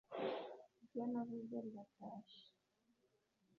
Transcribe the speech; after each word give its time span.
Iryo 0.81 1.03
navuze 1.11 1.55
riratashye 1.63 2.43